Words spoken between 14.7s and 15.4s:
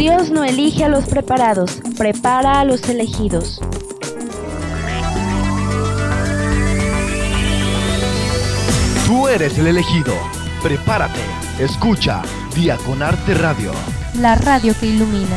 que ilumina.